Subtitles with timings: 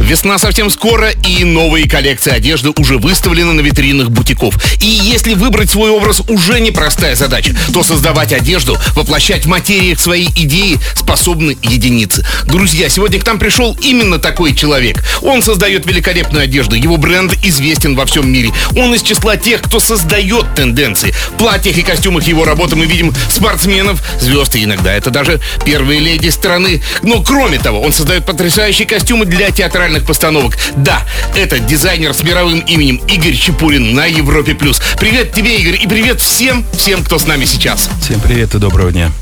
[0.00, 4.54] Весна совсем скоро, и новые коллекции одежды уже выставлены на витринах бутиков.
[4.82, 10.26] И если выбрать свой образ уже непростая задача, то создавать одежду, воплощать в материях свои
[10.26, 12.26] идеи способны единицы.
[12.46, 15.02] Друзья, сегодня к нам пришел именно такой человек.
[15.22, 18.50] Он создает великолепную одежду, его бренд известен во всем мире.
[18.76, 21.14] Он из числа тех, кто создает тенденции.
[21.30, 26.00] В платьях и костюмах его работы мы видим спортсменов, звезд и иногда это даже первые
[26.00, 26.82] леди страны.
[27.02, 29.50] Но кроме того, он создает потрясающие костюмы для
[29.84, 30.56] театральных постановок.
[30.76, 31.02] Да,
[31.36, 34.54] это дизайнер с мировым именем Игорь Чепурин на Европе+.
[34.54, 34.80] плюс.
[34.98, 37.90] Привет тебе, Игорь, и привет всем, всем, кто с нами сейчас.
[38.00, 39.12] Всем привет и доброго дня.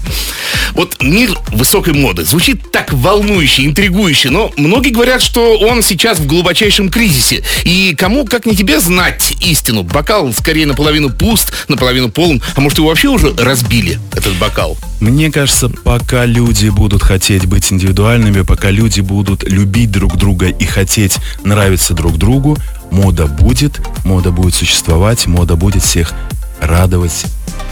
[0.73, 6.27] Вот мир высокой моды звучит так волнующе, интригующе, но многие говорят, что он сейчас в
[6.27, 7.43] глубочайшем кризисе.
[7.65, 9.83] И кому, как не тебе, знать истину?
[9.83, 14.77] Бокал скорее наполовину пуст, наполовину полон, а может его вообще уже разбили, этот бокал?
[15.01, 20.65] Мне кажется, пока люди будут хотеть быть индивидуальными, пока люди будут любить друг друга и
[20.65, 22.57] хотеть нравиться друг другу,
[22.91, 26.13] мода будет, мода будет существовать, мода будет всех
[26.61, 27.25] радовать,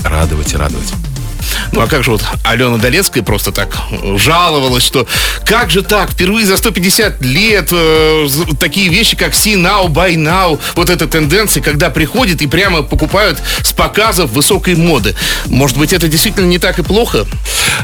[0.04, 0.92] радовать и радовать.
[1.72, 3.76] Ну а как же вот Алена Долецкая просто так
[4.16, 5.06] жаловалась, что
[5.44, 8.26] как же так, впервые за 150 лет э,
[8.58, 13.38] такие вещи, как see now, buy now, вот эта тенденция, когда приходят и прямо покупают
[13.62, 15.14] с показов высокой моды.
[15.46, 17.26] Может быть, это действительно не так и плохо?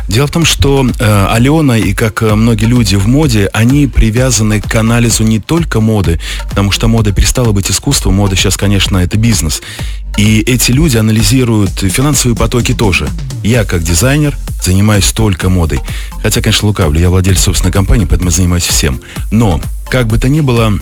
[0.08, 4.60] Дело в том, что э, Алена и как э, многие люди в моде, они привязаны
[4.60, 9.16] к анализу не только моды, потому что мода перестала быть искусством, мода сейчас, конечно, это
[9.16, 9.62] бизнес.
[10.16, 13.08] И эти люди анализируют финансовые потоки тоже.
[13.46, 15.78] Я, как дизайнер, занимаюсь только модой.
[16.20, 19.00] Хотя, конечно, лукавлю, я владелец собственной компании, поэтому занимаюсь всем.
[19.30, 20.72] Но, как бы то ни было,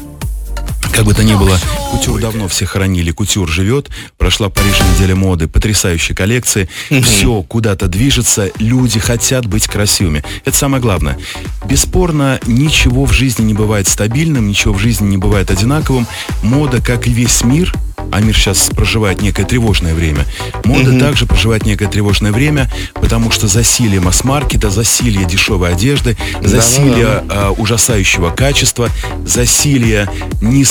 [0.92, 1.58] как бы то ни было,
[1.90, 3.10] Кутюр давно все хоронили.
[3.10, 6.68] Кутюр живет, прошла в Париже неделя моды, потрясающие коллекции.
[7.02, 10.24] Все куда-то движется, люди хотят быть красивыми.
[10.44, 11.18] Это самое главное.
[11.66, 16.06] Бесспорно, ничего в жизни не бывает стабильным, ничего в жизни не бывает одинаковым.
[16.42, 17.72] Мода, как и весь мир,
[18.12, 20.24] а мир сейчас проживает некое тревожное время.
[20.64, 27.50] Мода также проживает некое тревожное время, потому что засилие масс-маркета, засилие дешевой одежды, засилие а,
[27.50, 28.88] ужасающего качества,
[29.26, 30.08] засилие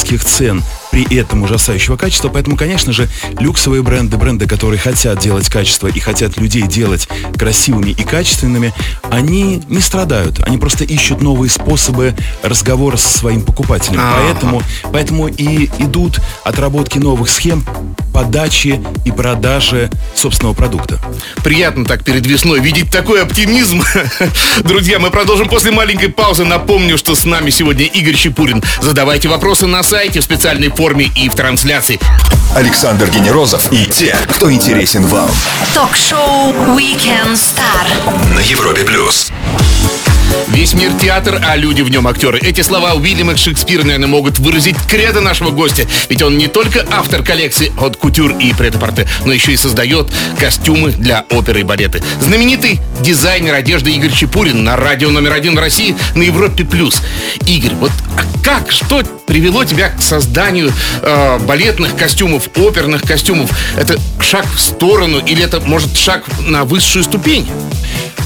[0.04, 2.30] низких цен при этом ужасающего качества.
[2.30, 3.10] Поэтому, конечно же,
[3.40, 8.72] люксовые бренды, бренды, которые хотят делать качество и хотят людей делать красивыми и качественными,
[9.10, 10.42] они не страдают.
[10.46, 14.00] Они просто ищут новые способы разговора со своим покупателем.
[14.00, 14.20] Ага.
[14.22, 17.66] Поэтому, поэтому и идут отработки новых схем
[18.14, 21.00] подачи и продажи собственного продукта.
[21.44, 23.82] Приятно так перед весной видеть такой оптимизм.
[24.64, 26.46] Друзья, мы продолжим после маленькой паузы.
[26.46, 28.62] Напомню, что с нами сегодня Игорь Чепурин.
[28.80, 30.83] Задавайте вопросы на сайте в специальной форме
[31.16, 31.98] и в трансляции.
[32.56, 35.32] Александр Генерозов и те, кто интересен вам.
[35.74, 38.36] Ток-шоу Weekend Star.
[38.36, 39.23] На Европе плюс.
[40.64, 42.40] Весь мир театр, а люди в нем актеры.
[42.40, 45.86] Эти слова Уильяма Шекспира, наверное, могут выразить кредо нашего гостя.
[46.08, 50.10] Ведь он не только автор коллекции от кутюр и претапорте, но еще и создает
[50.40, 52.02] костюмы для оперы и балеты.
[52.22, 56.64] Знаменитый дизайнер одежды Игорь Чепурин на радио номер один в России на Европе+.
[56.64, 57.02] плюс.
[57.46, 63.52] Игорь, вот а как, что привело тебя к созданию э, балетных костюмов, оперных костюмов?
[63.78, 67.50] Это шаг в сторону или это, может, шаг на высшую ступень?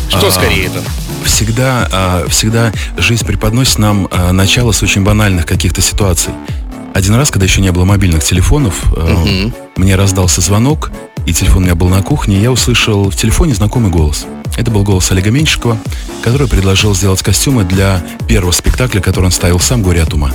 [0.10, 0.84] Что скорее это?
[1.28, 6.34] Всегда, а, всегда жизнь преподносит нам а, начало с очень банальных каких-то ситуаций.
[6.94, 10.90] Один раз, когда еще не было мобильных телефонов, а, мне раздался звонок,
[11.26, 14.26] и телефон у меня был на кухне, и я услышал в телефоне знакомый голос.
[14.56, 15.78] Это был голос Олега Меньшикова,
[16.24, 20.32] который предложил сделать костюмы для первого спектакля, который он ставил сам «Горе от ума».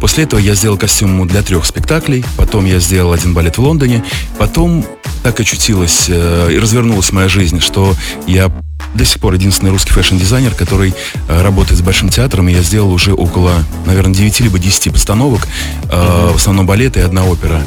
[0.00, 4.02] После этого я сделал костюм для трех спектаклей, потом я сделал один балет в Лондоне,
[4.38, 4.84] потом
[5.22, 7.94] так очутилась э, и развернулась моя жизнь, что
[8.26, 8.50] я
[8.96, 10.94] до сих пор единственный русский fashion-дизайнер, который
[11.28, 13.52] э, работает с Большим театром, и я сделал уже около,
[13.84, 15.46] наверное, 9 либо 10 постановок,
[15.90, 17.62] э, в основном балеты и одна опера.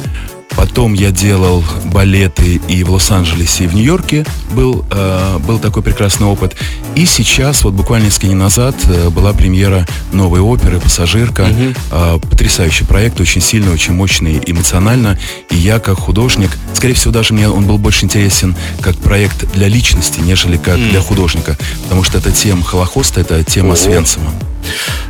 [0.56, 6.26] Потом я делал балеты и в Лос-Анджелесе, и в Нью-Йорке был, э, был такой прекрасный
[6.26, 6.56] опыт.
[6.94, 11.46] И сейчас, вот буквально несколько дней назад, э, была премьера новой оперы «Пассажирка».
[11.90, 15.18] Э, потрясающий проект, очень сильный, очень мощный эмоционально.
[15.50, 19.68] И я, как художник, скорее всего, даже мне он был больше интересен как проект для
[19.68, 21.56] личности, нежели как для художника.
[21.84, 24.32] Потому что это тема Холокоста, это тема Свенцима.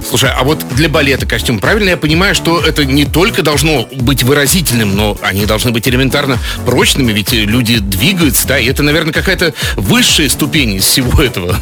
[0.09, 4.23] Слушай, а вот для балета костюм, правильно я понимаю, что это не только должно быть
[4.23, 9.55] выразительным, но они должны быть элементарно прочными, ведь люди двигаются, да, и это, наверное, какая-то
[9.77, 11.57] высшая ступень из всего этого.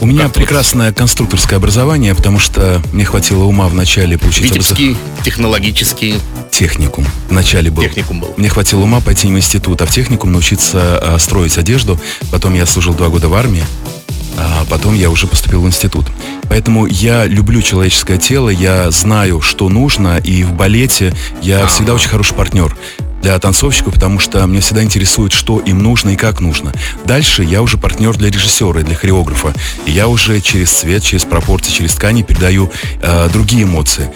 [0.00, 6.14] У меня Как прекрасное конструкторское образование, потому что мне хватило ума вначале получить Витебский, технологический.
[6.50, 7.06] техникум.
[7.28, 7.82] Вначале был.
[7.82, 8.32] Техникум был.
[8.38, 12.00] Мне хватило ума пойти в институт, а в техникум научиться а, строить одежду.
[12.30, 13.62] Потом я служил два года в армии,
[14.40, 16.06] а потом я уже поступил в институт.
[16.48, 22.08] Поэтому я люблю человеческое тело, я знаю, что нужно, и в балете я всегда очень
[22.08, 22.74] хороший партнер
[23.22, 26.72] для танцовщиков, потому что мне всегда интересует, что им нужно и как нужно.
[27.04, 29.52] Дальше я уже партнер для режиссера и для хореографа.
[29.84, 32.70] И я уже через цвет, через пропорции, через ткани передаю
[33.02, 34.10] э, другие эмоции.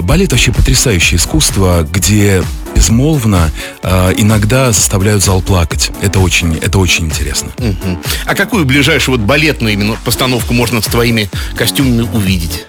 [0.00, 2.42] Балет вообще потрясающее искусство, где
[2.74, 3.50] безмолвно
[3.82, 5.90] э, иногда заставляют зал плакать.
[6.02, 7.50] Это очень, это очень интересно.
[7.58, 7.98] Мгм.
[8.26, 12.66] А какую ближайшую вот балетную именно постановку можно с твоими костюмами увидеть?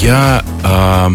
[0.00, 1.10] Я э,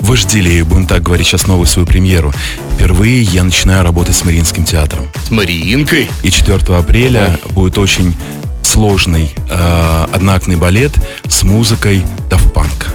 [0.00, 2.32] вожделею, будем так говорить, сейчас новую свою премьеру.
[2.74, 5.08] Впервые я начинаю работать с Мариинским театром.
[5.26, 6.10] С Мариинкой?
[6.22, 8.14] И 4 апреля будет очень
[8.62, 10.92] сложный э, одноактный балет
[11.28, 12.88] с музыкой Daft Punk.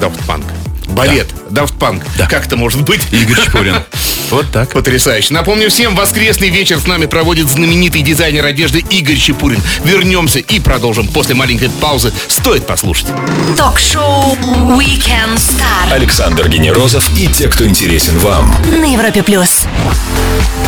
[0.00, 0.44] Daft Punk.
[0.90, 1.28] Балет.
[1.50, 2.02] Daft Punk.
[2.16, 2.26] Да.
[2.26, 3.00] Как это может быть?
[3.12, 3.76] Игорь Чпурин.
[4.30, 4.72] Вот так.
[4.72, 5.34] Потрясающе.
[5.34, 9.60] Напомню всем, воскресный вечер с нами проводит знаменитый дизайнер одежды Игорь Чепурин.
[9.84, 12.12] Вернемся и продолжим после маленькой паузы.
[12.28, 13.08] Стоит послушать.
[13.56, 14.36] Ток-шоу
[14.78, 18.54] Weekend Star Александр Генерозов и те, кто интересен вам.
[18.70, 19.64] на Европе плюс.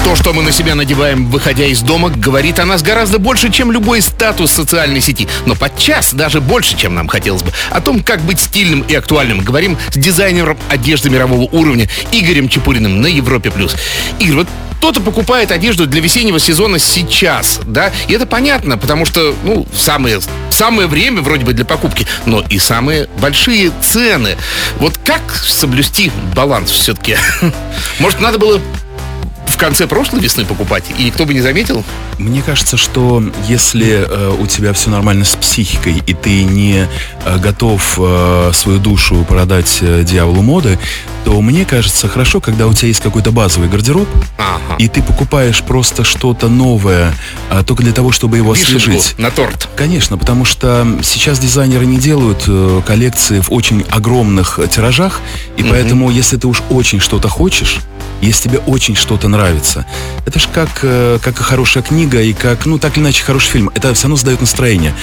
[0.05, 3.71] То, что мы на себя надеваем, выходя из дома, говорит о нас гораздо больше, чем
[3.71, 5.29] любой статус социальной сети.
[5.47, 7.53] Но подчас даже больше, чем нам хотелось бы.
[7.71, 13.01] О том, как быть стильным и актуальным, говорим с дизайнером одежды мирового уровня Игорем Чепуриным
[13.01, 13.52] на Европе+.
[13.55, 13.75] Плюс.
[14.19, 14.49] Игорь, вот
[14.83, 20.19] кто-то покупает одежду для весеннего сезона сейчас, да, и это понятно, потому что, ну, самое,
[20.51, 24.37] самое время вроде бы для покупки, но и самые большие цены.
[24.79, 27.17] Вот как соблюсти баланс все-таки?
[28.01, 28.61] Может, надо было
[29.53, 31.85] в конце прошлой весны покупать, и никто бы не заметил?
[32.19, 36.87] Мне кажется, что если э, у тебя все нормально с психикой, и ты не
[37.25, 40.79] э, готов э, свою душу продать э, дьяволу моды,
[41.25, 44.09] то мне кажется хорошо, когда у тебя есть какой-то базовый гардероб,
[44.39, 44.77] Ага.
[44.79, 47.15] и ты покупаешь просто что-то новое,
[47.49, 49.19] а, только для того, чтобы его Вишенку освежить.
[49.19, 49.69] на торт.
[49.77, 55.21] Конечно, потому что сейчас дизайнеры не делают э, коллекции в очень огромных тиражах,
[55.57, 57.79] и поэтому, если ты уж очень что-то хочешь,
[58.27, 59.85] если тебе очень что-то нравится,
[60.27, 63.49] это же как, э, как и хорошая книга, и как, ну, так или иначе, хороший
[63.49, 63.71] фильм.
[63.75, 64.95] Это все равно задает настроение.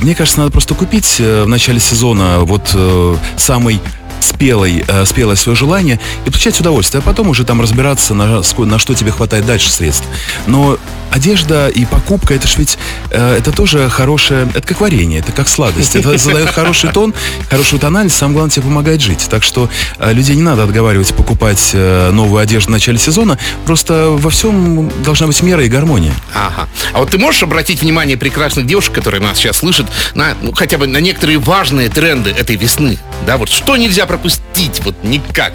[0.00, 3.80] Мне кажется, надо просто купить э, в начале сезона вот э, самый
[4.24, 8.78] спелый, э, спелое свое желание и получать удовольствие, а потом уже там разбираться, на, на
[8.78, 10.06] что тебе хватает дальше средств.
[10.46, 10.78] Но
[11.10, 12.78] одежда и покупка, это ж ведь,
[13.10, 15.96] э, это тоже хорошее, это как варенье, это как сладость.
[15.96, 17.14] Это задает хороший тон,
[17.48, 19.26] хорошую тональность, самое главное, тебе помогает жить.
[19.28, 19.68] Так что
[19.98, 24.90] э, людей не надо отговаривать покупать э, новую одежду в начале сезона, просто во всем
[25.02, 26.14] должна быть мера и гармония.
[26.34, 26.68] Ага.
[26.92, 30.78] А вот ты можешь обратить внимание прекрасных девушек, которые нас сейчас слышат, на, ну, хотя
[30.78, 32.98] бы на некоторые важные тренды этой весны?
[33.26, 34.82] Да, вот что нельзя пропустить?
[34.84, 35.52] Вот никак.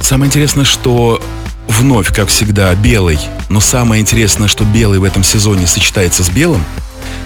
[0.00, 1.20] Самое интересное, что
[1.68, 3.18] вновь, как всегда, белый.
[3.50, 6.64] Но самое интересное, что белый в этом сезоне сочетается с белым.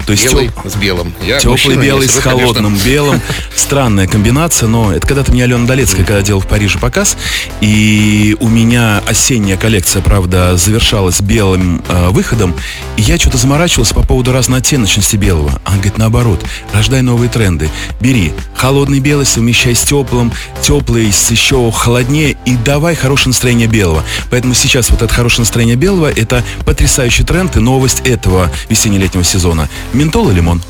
[0.08, 1.12] То есть Белый теп- с белым.
[1.22, 2.46] Я теплый мужчина, я белый с сижу, конечно.
[2.46, 3.20] холодным белым.
[3.54, 7.18] Странная комбинация, но это когда-то мне Алена Долецкая, когда делал в Париже показ,
[7.60, 12.54] и у меня осенняя коллекция, правда, завершалась белым э, выходом,
[12.96, 15.60] и я что-то заморачивался по поводу разнооттеночности белого.
[15.66, 17.68] Она говорит, наоборот, рождай новые тренды.
[18.00, 20.32] Бери холодный белый, совмещай с теплым,
[20.62, 24.02] теплый с еще холоднее, и давай хорошее настроение белого.
[24.30, 29.68] Поэтому сейчас вот это хорошее настроение белого, это потрясающий тренд и новость этого весенне-летнего сезона.
[29.98, 30.62] Ментол и лимон.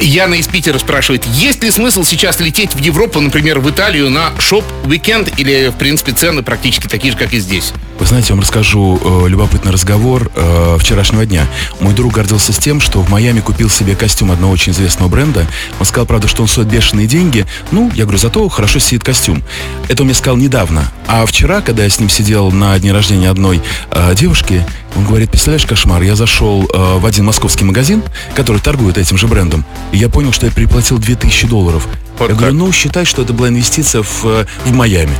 [0.00, 4.32] Яна из Питера спрашивает, есть ли смысл сейчас лететь в Европу, например, в Италию на
[4.38, 7.72] шоп-уикенд или, в принципе, цены практически такие же, как и здесь?
[8.04, 11.48] Вы знаете, я вам расскажу э, любопытный разговор э, вчерашнего дня.
[11.80, 15.46] Мой друг гордился с тем, что в Майами купил себе костюм одного очень известного бренда.
[15.80, 17.46] Он сказал, правда, что он стоит бешеные деньги.
[17.72, 19.42] Ну, я говорю, зато хорошо сидит костюм.
[19.88, 20.92] Это он мне сказал недавно.
[21.06, 25.30] А вчера, когда я с ним сидел на дне рождения одной э, девушки, он говорит,
[25.30, 28.02] представляешь, кошмар, я зашел э, в один московский магазин,
[28.36, 31.88] который торгует этим же брендом, и я понял, что я переплатил 2000 долларов.
[32.18, 32.66] Вот я говорю, как?
[32.66, 35.16] ну, считай, что это была инвестиция в, э, в Майами.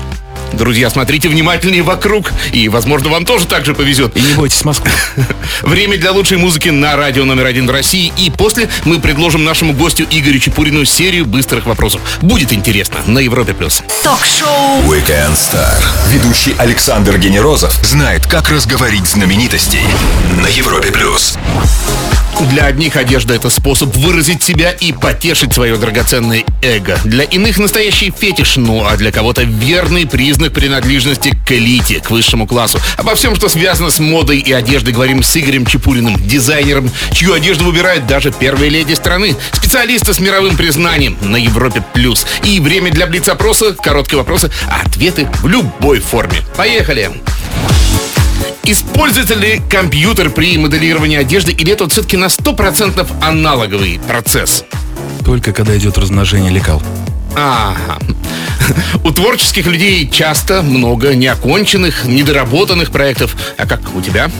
[0.56, 4.16] Друзья, смотрите внимательнее вокруг, и, возможно, вам тоже так же повезет.
[4.16, 4.90] И не бойтесь Москвы.
[5.62, 8.12] Время для лучшей музыки на радио номер один в России.
[8.16, 12.00] И после мы предложим нашему гостю Игорю Чепурину серию быстрых вопросов.
[12.22, 13.52] Будет интересно на Европе+.
[13.52, 13.82] плюс.
[14.02, 15.82] Ток-шоу Weekend Star.
[16.08, 19.82] Ведущий Александр Генерозов знает, как разговорить знаменитостей
[20.40, 20.92] на Европе+.
[20.92, 21.36] плюс.
[22.50, 26.98] Для одних одежда это способ выразить себя и потешить свое драгоценное эго.
[27.04, 32.46] Для иных настоящий фетиш, ну а для кого-то верный признак принадлежности к элите, к высшему
[32.46, 32.80] классу.
[32.96, 37.64] Обо всем, что связано с модой и одеждой, говорим с Игорем Чепуриным, дизайнером, чью одежду
[37.64, 42.26] выбирает даже первые леди страны, специалиста с мировым признанием на Европе плюс.
[42.42, 46.42] И время для блиц-опроса, короткие вопросы, ответы в любой форме.
[46.56, 47.10] Поехали!
[48.66, 54.64] Используется ли компьютер при моделировании одежды или это все-таки на 100% аналоговый процесс?
[55.24, 56.82] Только когда идет размножение лекал.
[57.36, 57.98] Ага.
[59.04, 63.36] У творческих людей часто много неоконченных, недоработанных проектов.
[63.58, 64.30] А как у тебя?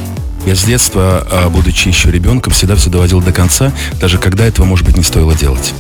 [0.47, 4.65] Я с детства, а, будучи еще ребенком, всегда все доводил до конца, даже когда этого,
[4.65, 5.75] может быть, не стоило делать.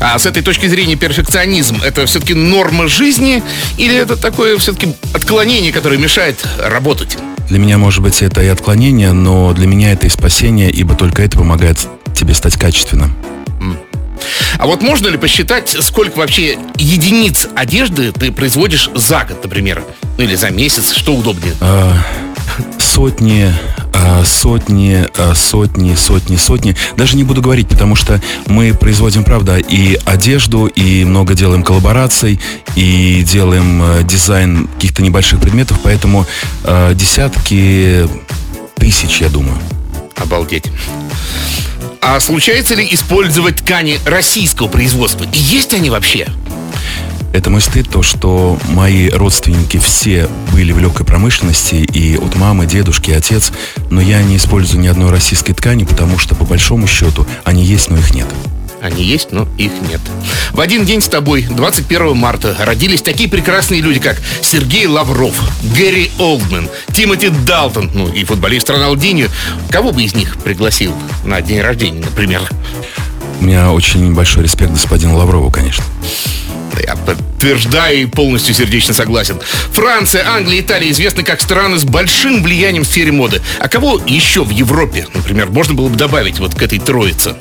[0.00, 3.42] А с этой точки зрения перфекционизм это все-таки норма жизни
[3.78, 7.16] или это такое все-таки отклонение, которое мешает работать?
[7.48, 11.22] Для меня, может быть, это и отклонение, но для меня это и спасение, ибо только
[11.22, 13.14] это помогает тебе стать качественным.
[14.58, 19.82] А вот можно ли посчитать, сколько вообще единиц одежды ты производишь за год, например?
[20.18, 21.54] Ну или за месяц, что удобнее?
[21.60, 21.96] А,
[22.92, 23.50] сотни,
[23.94, 26.76] а, сотни, а, сотни, сотни, сотни.
[26.94, 32.38] Даже не буду говорить, потому что мы производим, правда, и одежду, и много делаем коллабораций,
[32.76, 36.26] и делаем а, дизайн каких-то небольших предметов, поэтому
[36.94, 38.06] десятки
[38.76, 39.58] тысяч, я думаю.
[40.16, 40.64] Обалдеть.
[42.02, 45.24] А случается ли использовать ткани российского производства?
[45.32, 46.26] И есть они вообще?
[47.32, 52.66] Это мой стыд, то, что мои родственники все были в легкой промышленности, и от мамы,
[52.66, 53.52] дедушки, отец,
[53.90, 57.88] но я не использую ни одной российской ткани, потому что, по большому счету, они есть,
[57.88, 58.26] но их нет.
[58.82, 60.00] Они есть, но их нет.
[60.50, 65.34] В один день с тобой, 21 марта, родились такие прекрасные люди, как Сергей Лавров,
[65.76, 69.30] Гэри Олдман, Тимоти Далтон, ну и футболист Роналдинho.
[69.70, 70.92] Кого бы из них пригласил
[71.24, 72.42] на день рождения, например?
[73.40, 75.84] У меня очень большой респект господину Лаврову, конечно.
[76.80, 79.38] Я подтверждаю и полностью сердечно согласен.
[79.72, 83.42] Франция, Англия, Италия известны как страны с большим влиянием в сфере моды.
[83.58, 87.34] А кого еще в Европе, например, можно было бы добавить вот к этой троице?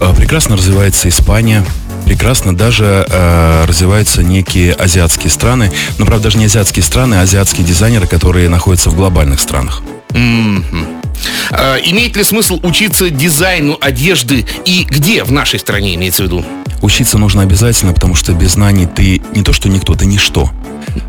[0.00, 1.64] А, прекрасно развивается Испания,
[2.04, 7.66] прекрасно даже э, развиваются некие азиатские страны, но правда даже не азиатские страны, а азиатские
[7.66, 9.82] дизайнеры, которые находятся в глобальных странах.
[10.10, 11.02] Mm-hmm.
[11.50, 16.44] А, имеет ли смысл учиться дизайну одежды и где в нашей стране имеется в виду?
[16.84, 20.50] Учиться нужно обязательно, потому что без знаний ты не то что никто, ты ничто.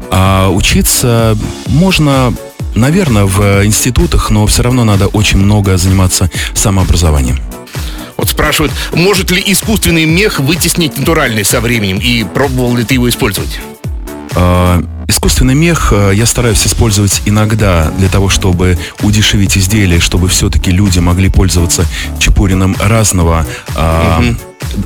[0.09, 2.33] А учиться можно
[2.75, 7.39] Наверное, в институтах, но все равно надо очень много заниматься самообразованием.
[8.17, 13.07] Вот спрашивают, может ли искусственный мех вытеснить натуральный со временем и пробовал ли ты его
[13.07, 13.61] использовать?
[15.07, 20.99] Искусственный мех а, я стараюсь использовать иногда для того, чтобы удешевить изделие, чтобы все-таки люди
[20.99, 21.85] могли пользоваться
[22.19, 23.45] чепурином разного
[23.75, 24.35] угу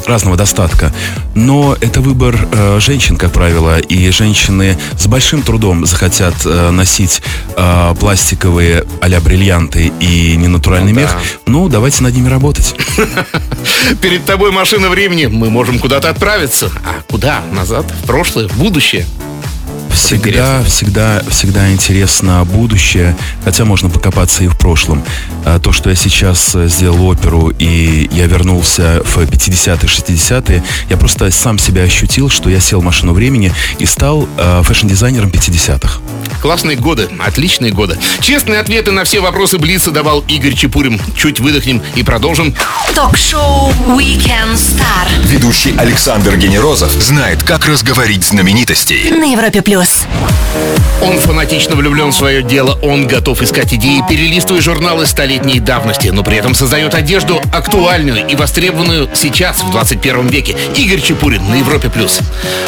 [0.05, 0.93] разного достатка.
[1.35, 7.21] Но это выбор э, женщин, как правило, и женщины с большим трудом захотят э, носить
[7.55, 11.11] э, пластиковые а бриллианты и ненатуральный ну, мех.
[11.11, 11.19] Да.
[11.45, 12.75] Ну, давайте над ними работать.
[14.01, 16.71] Перед тобой машина времени, мы можем куда-то отправиться.
[16.85, 17.41] А куда?
[17.51, 17.85] Назад?
[18.03, 18.47] В прошлое?
[18.47, 19.05] В будущее?
[19.93, 25.03] Всегда, всегда, всегда интересно будущее, хотя можно покопаться и в прошлом.
[25.45, 30.97] А то, что я сейчас э, сделал оперу и я вернулся в 50-е, 60-е, я
[30.97, 35.99] просто сам себя ощутил, что я сел в машину времени и стал э, fashion-дизайнером 50-х.
[36.41, 37.97] Классные годы, отличные годы.
[38.21, 40.99] Честные ответы на все вопросы Блица давал Игорь Чепурин.
[41.15, 42.55] Чуть выдохнем и продолжим.
[42.95, 45.07] Ток-шоу Weekend Star.
[45.25, 49.09] Ведущий Александр Генерозов знает, как разговорить знаменитостей.
[49.11, 49.78] На Европе плюс.
[51.01, 56.23] Он фанатично влюблен в свое дело, он готов искать идеи, перелистывая журналы столетней давности, но
[56.23, 60.57] при этом создает одежду актуальную и востребованную сейчас, в 21 веке.
[60.75, 61.89] Игорь Чепурин на Европе+.
[61.89, 62.19] плюс.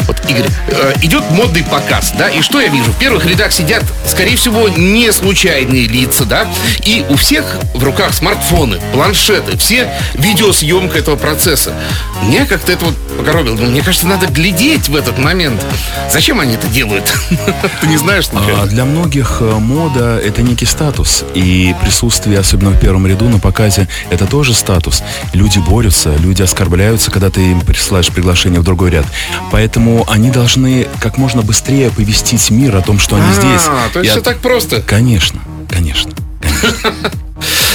[0.06, 2.90] Вот, Игорь, э, идет модный показ, да, и что я вижу?
[2.90, 6.46] В первых рядах сидят, скорее всего, не случайные лица, да,
[6.86, 11.74] и у всех в руках смартфоны, планшеты, все видеосъемка этого процесса.
[12.22, 13.56] Мне как-то это вот покоробило.
[13.56, 15.62] Мне кажется, надо глядеть в этот момент.
[16.10, 17.01] Зачем они это делают?
[17.80, 21.24] Ты не знаешь, а Для многих э, мода— это некий статус.
[21.34, 25.02] И присутствие, особенно в первом ряду на показе, это тоже статус.
[25.32, 29.06] Люди борются, люди оскорбляются, когда ты им присылаешь приглашение в другой ряд.
[29.50, 33.92] Поэтому они должны как можно быстрее повестить мир о том, что они а, здесь.
[33.92, 34.82] то есть все так просто?
[34.82, 36.12] Конечно, конечно.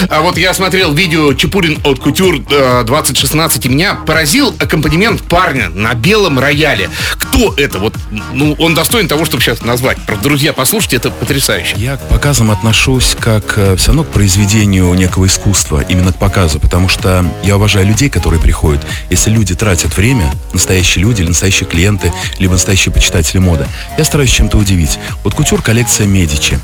[0.09, 5.93] А вот я смотрел видео Чепурин от Кутюр 2016, и меня поразил аккомпанемент парня на
[5.93, 6.89] белом рояле.
[7.17, 7.79] Кто это?
[7.79, 7.95] Вот,
[8.33, 9.97] ну, он достоин того, чтобы сейчас назвать.
[10.21, 11.73] Друзья, послушайте, это потрясающе.
[11.77, 16.59] Я к показам отношусь как э, все равно к произведению некого искусства, именно к показу,
[16.59, 18.85] потому что я уважаю людей, которые приходят.
[19.09, 24.31] Если люди тратят время, настоящие люди или настоящие клиенты, либо настоящие почитатели моды, я стараюсь
[24.31, 24.99] чем-то удивить.
[25.23, 26.59] Вот кутюр коллекция Медичи.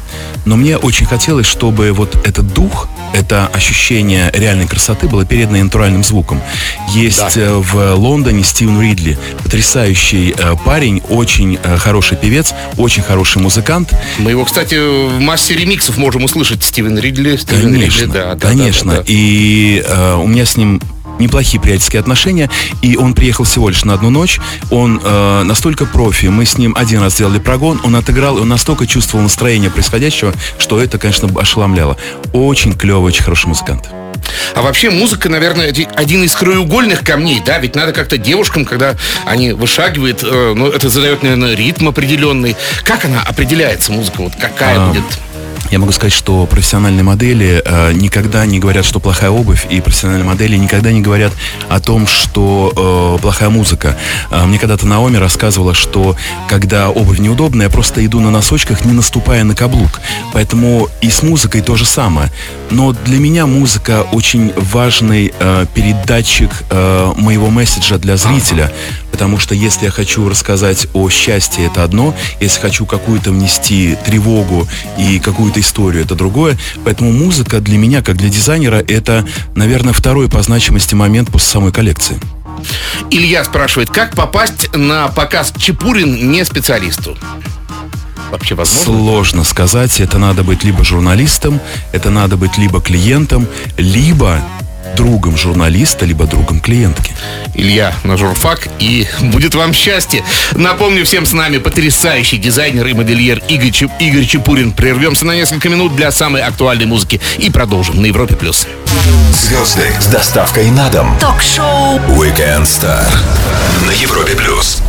[0.45, 6.03] Но мне очень хотелось, чтобы вот этот дух, это ощущение реальной красоты было передано натуральным
[6.03, 6.41] звуком.
[6.93, 7.41] Есть Да.
[7.41, 13.93] э, в Лондоне Стивен Ридли, потрясающий э, парень, очень э, хороший певец, очень хороший музыкант.
[14.17, 16.63] Мы его, кстати, в массе ремиксов можем услышать.
[16.63, 17.37] Стивен Ридли.
[17.37, 18.91] Стивен Конечно, Ридли, да, да, конечно.
[18.91, 19.05] да, да, да.
[19.07, 20.81] И э, у меня с ним
[21.19, 22.49] неплохие приятельские отношения,
[22.81, 24.39] и он приехал всего лишь на одну ночь.
[24.71, 28.49] Он э, настолько профи, мы с ним один раз сделали прогон, он отыграл, и он
[28.49, 31.97] настолько чувствовал настроение происходящего, что это, конечно, ошеломляло.
[32.33, 33.89] Очень клевый, очень хороший музыкант.
[34.55, 37.57] А вообще музыка, наверное, оди- один из краеугольных камней, да?
[37.57, 42.55] Ведь надо как-то девушкам, когда они вышагивают, э, ну, это задает, наверное, ритм определенный.
[42.83, 44.21] Как она определяется, музыка?
[44.21, 45.03] Вот какая А, будет?
[45.71, 50.27] Я могу сказать, что профессиональные модели э, никогда не говорят, что плохая обувь, и профессиональные
[50.27, 51.33] модели никогда не говорят
[51.69, 53.97] о том, что э, плохая музыка.
[54.29, 56.15] Э, мне когда-то Наоми рассказывала, что
[56.47, 59.99] когда обувь неудобная, я просто иду на носочках, не наступая на каблук.
[60.31, 62.31] Поэтому и с музыкой то же самое.
[62.69, 68.71] Но для меня музыка очень важный э, передатчик э, моего месседжа для зрителя.
[69.11, 72.15] Потому что если я хочу рассказать о счастье, это одно.
[72.39, 74.67] Если хочу какую-то внести тревогу
[74.97, 76.57] и какую-то историю, это другое.
[76.83, 81.71] Поэтому музыка для меня, как для дизайнера, это, наверное, второй по значимости момент после самой
[81.71, 82.19] коллекции.
[83.09, 87.17] Илья спрашивает, как попасть на показ Чепурин не специалисту?
[88.31, 88.83] Вообще возможно?
[88.85, 89.99] Сложно сказать.
[89.99, 91.59] Это надо быть либо журналистом,
[91.91, 94.41] это надо быть либо клиентом, либо
[94.95, 97.13] другом журналиста, либо другом клиентки.
[97.53, 100.23] Илья на журфак, и будет вам счастье.
[100.53, 104.71] Напомню всем с нами потрясающий дизайнер и модельер Игорь, Чеп- Игорь Чепурин.
[104.71, 108.35] Прервемся на несколько минут для самой актуальной музыки и продолжим на Европе+.
[108.35, 108.67] плюс.
[109.31, 111.17] Звезды с доставкой на дом.
[111.19, 113.05] Ток-шоу Weekend Star
[113.87, 114.81] на Европе плюс.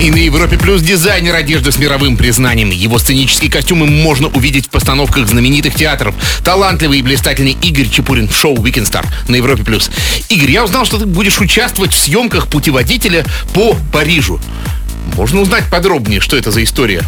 [0.00, 2.70] И на Европе Плюс дизайнер одежды с мировым признанием.
[2.70, 6.14] Его сценические костюмы можно увидеть в постановках знаменитых театров.
[6.42, 9.90] Талантливый и блистательный Игорь Чепурин в шоу Weekend Star на Европе Плюс.
[10.30, 14.40] Игорь, я узнал, что ты будешь участвовать в съемках путеводителя по Парижу.
[15.16, 17.02] Можно узнать подробнее, что это за история?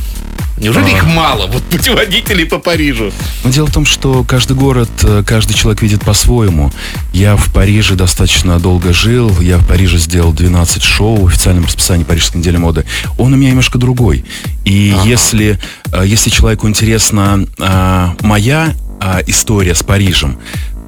[0.58, 3.12] Неужели их мало, вот путеводителей по Парижу?
[3.44, 6.70] Но дело в том, что каждый город, э, каждый человек видит по-своему.
[7.12, 12.04] Я в Париже достаточно долго жил, я в Париже сделал 12 шоу в официальном расписании
[12.04, 12.84] Парижской недели моды.
[13.18, 14.24] Он у меня немножко другой.
[14.64, 15.58] И если,
[15.92, 20.38] э, если человеку интересна а, моя а, история с Парижем,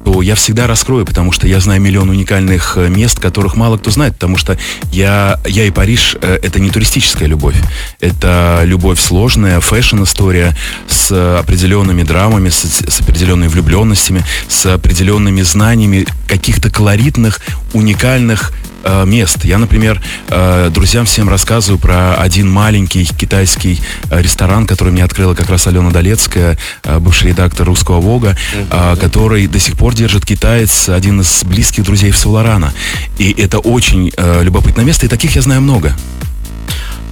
[0.05, 3.89] то я всегда раскрою, потому что я знаю миллион уникальных э, мест, которых мало кто
[3.89, 4.57] знает, потому что
[4.91, 7.55] я, я и Париж э, это не туристическая любовь.
[7.99, 10.55] Это любовь сложная, фэшн-история
[10.87, 17.41] с определенными драмами, с, с определенными влюбленностями, с определенными знаниями каких-то колоритных,
[17.73, 18.53] уникальных
[18.85, 19.43] э, мест.
[19.43, 25.33] Я, например, э, друзьям всем рассказываю про один маленький китайский э, ресторан, который мне открыла
[25.33, 30.25] как раз Алена Долецкая, э, бывший редактор «Русского Вога», э, который до сих пор держит
[30.25, 32.73] китаец, один из близких друзей в Савлорана.
[33.17, 35.93] И это очень э, любопытное место, и таких я знаю много.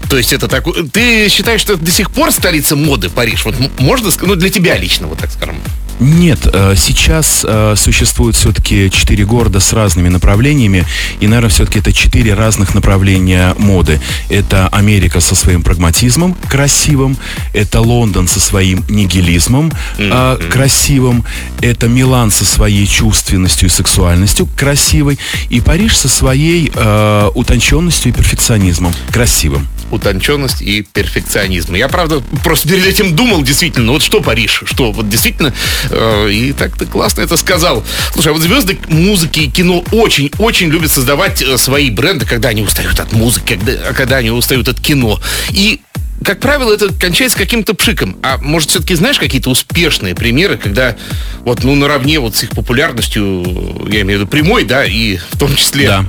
[0.10, 0.66] То есть это так...
[0.92, 3.46] Ты считаешь, что это до сих пор столица моды Париж?
[3.46, 5.56] Вот можно сказать, ну для тебя лично, вот так скажем.
[6.00, 10.86] Нет, э, сейчас э, существует все-таки четыре города с разными направлениями,
[11.20, 14.02] и, наверное, все-таки это четыре разных направления моды.
[14.30, 17.18] Это Америка со своим прагматизмом красивым,
[17.54, 21.24] это Лондон со своим нигилизмом э, красивым,
[21.62, 28.16] это Милан со своей чувственностью и сексуальностью красивой, и Париж со своей э, утонченностью и
[28.16, 29.68] перфекционизмом красивым.
[29.92, 31.76] Утонченность и перфекционизм.
[31.76, 35.54] Я, правда, просто перед этим думал, действительно, ну вот что Париж, что вот действительно,
[35.90, 37.84] э, и так ты классно это сказал.
[38.14, 42.62] Слушай, а вот звезды музыки и кино очень-очень любят создавать э, свои бренды, когда они
[42.62, 45.20] устают от музыки, когда, когда они устают от кино.
[45.52, 45.82] И
[46.24, 48.18] как правило, это кончается каким-то пшиком.
[48.24, 50.96] А может, все-таки знаешь какие-то успешные примеры, когда
[51.42, 53.44] вот, ну, наравне вот с их популярностью,
[53.90, 55.88] я имею в виду прямой, да, и в том числе...
[55.88, 56.06] Да.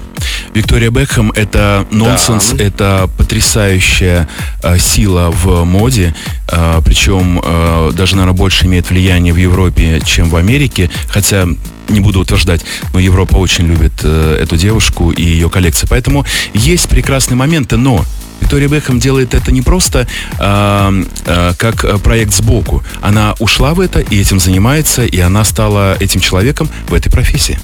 [0.55, 2.65] Виктория Бекхэм это нонсенс, Да.
[2.65, 4.29] это потрясающая
[4.63, 6.15] э, сила в моде,
[6.51, 11.47] э, причем э, даже, наверное, больше имеет влияние в Европе, чем в Америке, хотя
[11.89, 15.87] не буду утверждать, но Европа очень любит э, эту девушку и ее коллекции.
[15.91, 16.25] Поэтому
[16.55, 18.05] есть прекрасные моменты, но
[18.41, 20.07] Виктория Бекхэм делает это не просто
[20.39, 22.83] э, э, как проект сбоку.
[23.01, 27.59] Она ушла в это и этим занимается, и она стала этим человеком в этой профессии.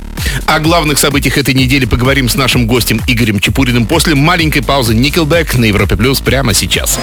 [0.47, 5.59] О главных событиях этой недели поговорим с нашим гостем Игорем Чепуриным после маленькой паузы Nickelback
[5.59, 6.99] на Европе Плюс прямо сейчас.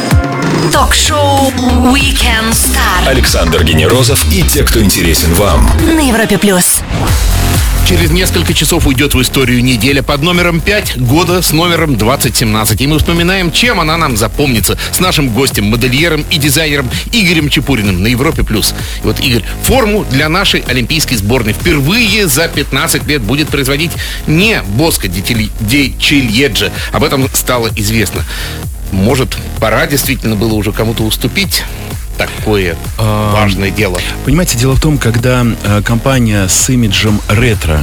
[0.71, 1.51] Ток-шоу
[1.93, 5.69] Weekend Star Александр Генерозов и те, кто интересен вам.
[5.85, 6.81] на Европе плюс.
[7.87, 12.81] Через несколько часов уйдет в историю неделя под номером 5 года с номером 2017.
[12.81, 18.03] И мы вспоминаем, чем она нам запомнится с нашим гостем, модельером и дизайнером Игорем Чепуриным
[18.03, 18.43] на Европе+.
[18.43, 18.75] плюс.
[19.01, 23.91] И вот, Игорь, форму для нашей олимпийской сборной впервые за 15 лет будет производить
[24.27, 26.73] не Боско Дичельеджи.
[26.91, 28.25] Об этом стало известно.
[28.91, 31.63] Может, пора действительно было уже кому-то уступить?
[32.17, 33.99] Такое а, важное дело?
[34.25, 37.81] Понимаете, дело в том, когда а, компания с имиджем ретро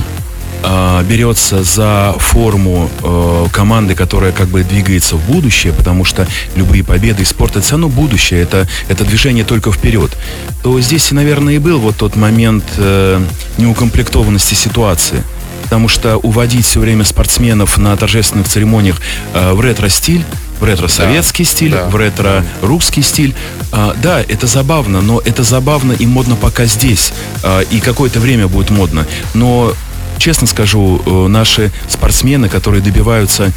[0.67, 6.83] а, берется за форму э, команды, которая как бы двигается в будущее, потому что любые
[6.83, 10.17] победы и спорт это все равно будущее, это, это движение только вперед,
[10.63, 13.23] то здесь, наверное, и был вот тот момент э,
[13.59, 15.23] неукомплектованности ситуации.
[15.65, 19.03] Потому что уводить все время спортсменов на торжественных церемониях
[19.35, 20.25] э, в ретро-стиль
[20.61, 21.89] в ретро-советский да, стиль, да.
[21.89, 23.35] в ретро-русский стиль.
[23.73, 27.13] А, да, это забавно, но это забавно и модно пока здесь.
[27.43, 29.07] А, и какое-то время будет модно.
[29.35, 29.73] Но,
[30.19, 33.53] честно скажу, э, наши спортсмены, которые добиваются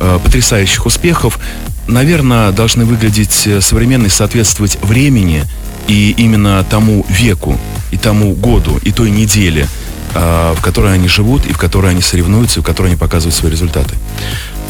[0.00, 1.38] э, потрясающих успехов,
[1.86, 5.44] наверное, должны выглядеть э, современно и соответствовать времени
[5.86, 7.58] и именно тому веку,
[7.90, 9.66] и тому году, и той неделе,
[10.14, 13.50] в которой они живут, и в которой они соревнуются, и в которой они показывают свои
[13.50, 13.96] результаты.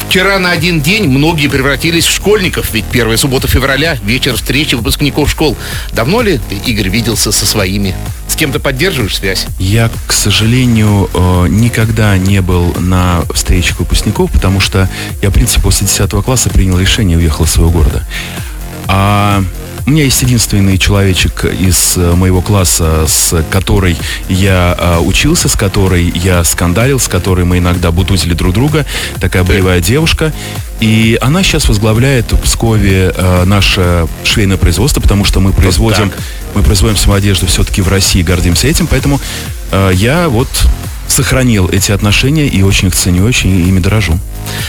[0.07, 5.31] Вчера на один день многие превратились в школьников, ведь первая суббота февраля– вечер встречи выпускников
[5.31, 5.57] школ.
[5.91, 7.95] Давно ли ты, Игорь, виделся со своими?
[8.27, 9.47] С кем-то поддерживаешь связь?
[9.57, 14.87] Я, к сожалению, э, никогда не был на встречах выпускников, потому что
[15.21, 18.07] я, в принципе, после 10 класса принял решение и уехал из своего города.
[18.87, 19.43] А
[19.85, 23.97] у меня есть единственный человечек из э, моего класса, с которой
[24.29, 28.85] я э, учился, с которой я скандалил, с которой мы иногда бутузили друг друга.
[29.19, 30.31] Такая боевая девушка.
[30.79, 36.55] И она сейчас возглавляет в Пскове э, наше швейное производство, потому что мы производим, вот
[36.55, 38.87] мы производим свою одежду все-таки в России, гордимся этим.
[38.87, 39.19] Поэтому
[39.71, 40.47] э, я вот
[41.07, 44.19] сохранил эти отношения и очень их ценю, очень ими дорожу.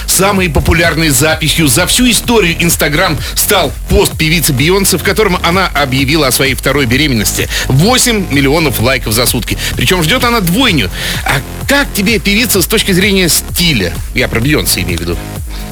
[0.07, 6.29] Самой популярной записью за всю историю Инстаграм стал пост певицы Бейонсе, в котором она объявила
[6.29, 7.49] о своей второй беременности.
[7.68, 9.59] 8 миллионов лайков за сутки.
[9.77, 10.90] Причем ждет она двойню.
[11.25, 13.92] А как тебе певица с точки зрения стиля?
[14.14, 15.18] Я про Бейонсе имею в виду.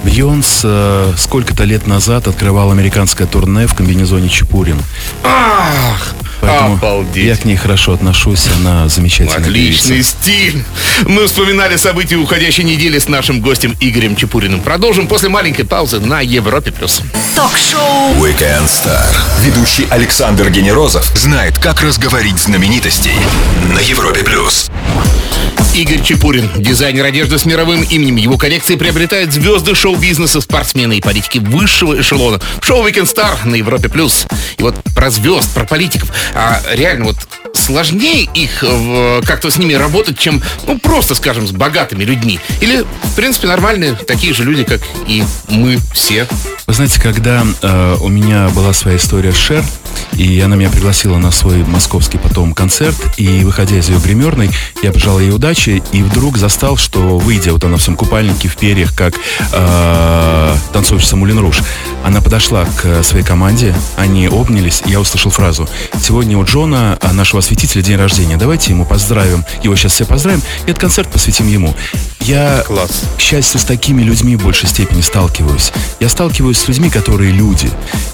[0.04, 4.78] Бьонс э, сколько-то лет назад открывал американское турне в комбинезоне Чепурин.
[5.22, 6.14] Ах!
[6.42, 7.24] Поэтому Обалдеть.
[7.24, 10.10] я к ней хорошо отношусь, она замечательная Отличный певица.
[10.10, 10.64] стиль.
[11.06, 14.60] Мы вспоминали события уходящей недели с нашим гостем Игорем Чепуриным.
[14.60, 16.72] Продолжим после маленькой паузы на Европе+.
[16.72, 17.00] плюс.
[17.36, 19.06] Ток-шоу Weekend Star.
[19.40, 23.14] Ведущий Александр Генерозов знает, как разговорить знаменитостей
[23.72, 24.24] на Европе+.
[24.24, 24.68] плюс.
[25.74, 28.16] Игорь Чепурин, дизайнер одежды с мировым именем.
[28.16, 32.40] Его коллекции приобретают звезды шоу-бизнеса, спортсмены и политики высшего эшелона.
[32.60, 33.88] Шоу Weekend Star на Европе+.
[33.88, 34.26] плюс.
[34.58, 36.12] И вот про звезд, про политиков.
[36.34, 37.16] А реально вот
[37.54, 38.64] сложнее их
[39.24, 42.40] как-то с ними работать, чем, ну, просто, скажем, с богатыми людьми?
[42.60, 46.26] Или, в принципе, нормальные такие же люди, как и мы все?
[46.66, 49.62] Вы знаете, когда э, у меня была своя история с Шер,
[50.12, 54.50] и она меня пригласила на свой московский потом концерт, и выходя из ее гримерной,
[54.82, 58.56] я пожал ей удачи, и вдруг застал, что выйдя вот она в своем купальнике, в
[58.56, 59.14] перьях, как
[59.52, 61.60] э, танцовщица Мулин Руш,
[62.04, 65.68] она подошла к своей команде, они обнялись, и я услышал фразу
[66.00, 70.70] «Сегодня у Джона, нашего осветителя, день рождения, давайте ему поздравим, его сейчас все поздравим, и
[70.70, 71.74] этот концерт посвятим ему».
[72.24, 73.02] Я, Класс.
[73.16, 75.72] к счастью, с такими людьми в большей степени сталкиваюсь.
[75.98, 77.68] Я сталкиваюсь с людьми, которые люди.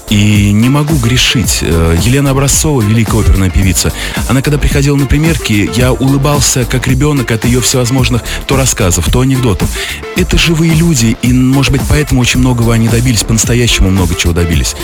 [0.09, 1.59] И не могу грешить.
[1.61, 3.93] Э, Елена Образцова, великая оперная певица,
[4.27, 9.21] она когда приходила на примерки, я улыбался как ребенок от ее всевозможных то рассказов, то
[9.21, 9.69] анекдотов.
[10.15, 14.75] Это живые люди, и, может быть, поэтому очень многого они добились, по-настоящему много чего добились.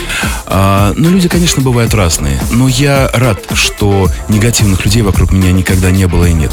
[0.45, 2.39] А, но люди, конечно, бывают разные.
[2.51, 6.51] Но я рад, что негативных людей вокруг меня никогда не было и нет.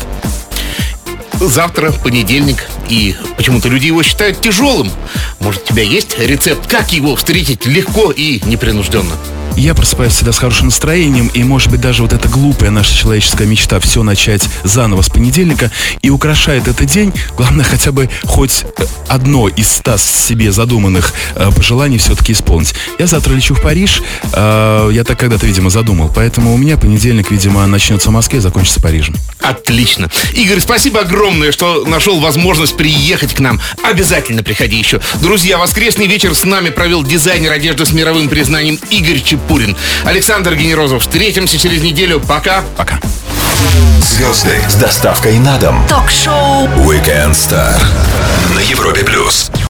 [1.49, 4.91] Завтра понедельник, и почему-то люди его считают тяжелым.
[5.41, 9.17] Может, у тебя есть рецепт, как его встретить легко и непринужденно?
[9.57, 13.47] Я просыпаюсь всегда с хорошим настроением, и, может быть, даже вот эта глупая наша человеческая
[13.47, 18.85] мечта все начать заново с понедельника и украшает этот день, главное хотя бы хоть э,
[19.09, 22.75] одно из ста себе задуманных э, пожеланий все-таки исполнить.
[22.99, 27.31] Я завтра лечу в Париж, э, я так когда-то, видимо, задумал, поэтому у меня понедельник,
[27.31, 29.17] видимо, начнется в Москве, закончится Парижем.
[29.41, 30.11] Отлично.
[30.35, 33.61] Игорь, спасибо огромное, что нашел возможность приехать к нам.
[33.83, 35.01] Обязательно приходи еще.
[35.21, 39.77] Друзья, воскресный вечер с нами провел дизайнер одежды с мировым признанием Игорь Чепурин.
[40.05, 41.03] Александр Генерозов.
[41.03, 42.21] Встретимся через неделю.
[42.21, 42.63] Пока.
[42.77, 43.01] Пока.
[44.01, 45.85] Звезды с доставкой на дом.
[45.89, 47.81] Ток-шоу Weekend Star
[48.55, 49.53] на Европе плюс.